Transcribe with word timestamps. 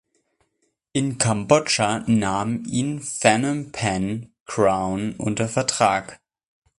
In 0.93 1.19
Kambodscha 1.19 2.03
nahm 2.07 2.65
ihn 2.65 3.03
Phnom 3.03 3.71
Penh 3.71 4.31
Crown 4.47 5.15
unter 5.17 5.47
Vertrag. 5.47 6.19